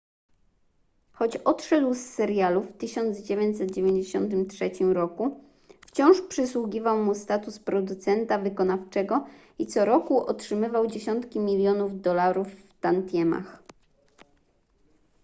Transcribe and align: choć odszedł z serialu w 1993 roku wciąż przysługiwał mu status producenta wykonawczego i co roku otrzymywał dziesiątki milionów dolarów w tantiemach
choć 1.17 1.37
odszedł 1.37 1.93
z 1.93 1.97
serialu 1.99 2.61
w 2.61 2.77
1993 2.77 4.69
roku 4.93 5.43
wciąż 5.87 6.21
przysługiwał 6.21 7.03
mu 7.03 7.15
status 7.15 7.59
producenta 7.59 8.37
wykonawczego 8.37 9.27
i 9.59 9.67
co 9.67 9.85
roku 9.85 10.25
otrzymywał 10.27 10.87
dziesiątki 10.87 11.39
milionów 11.39 12.01
dolarów 12.01 12.47
w 12.47 12.79
tantiemach 12.79 13.63